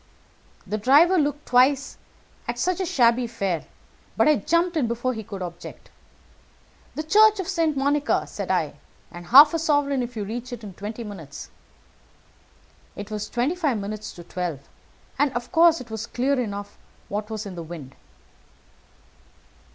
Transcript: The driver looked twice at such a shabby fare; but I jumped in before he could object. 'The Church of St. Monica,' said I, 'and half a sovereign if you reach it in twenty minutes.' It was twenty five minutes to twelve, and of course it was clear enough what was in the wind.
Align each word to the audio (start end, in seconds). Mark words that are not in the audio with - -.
The 0.65 0.79
driver 0.79 1.19
looked 1.19 1.45
twice 1.45 1.99
at 2.47 2.57
such 2.57 2.79
a 2.81 2.87
shabby 2.87 3.27
fare; 3.27 3.65
but 4.17 4.27
I 4.27 4.37
jumped 4.37 4.75
in 4.75 4.87
before 4.87 5.13
he 5.13 5.21
could 5.23 5.43
object. 5.43 5.91
'The 6.95 7.03
Church 7.03 7.39
of 7.39 7.47
St. 7.47 7.77
Monica,' 7.77 8.25
said 8.25 8.49
I, 8.49 8.73
'and 9.11 9.27
half 9.27 9.53
a 9.53 9.59
sovereign 9.59 10.01
if 10.01 10.15
you 10.17 10.23
reach 10.23 10.51
it 10.53 10.63
in 10.63 10.73
twenty 10.73 11.03
minutes.' 11.03 11.51
It 12.95 13.11
was 13.11 13.29
twenty 13.29 13.53
five 13.53 13.77
minutes 13.77 14.11
to 14.13 14.23
twelve, 14.23 14.61
and 15.19 15.31
of 15.33 15.51
course 15.51 15.79
it 15.79 15.91
was 15.91 16.07
clear 16.07 16.33
enough 16.39 16.79
what 17.07 17.29
was 17.29 17.45
in 17.45 17.53
the 17.53 17.61
wind. 17.61 17.93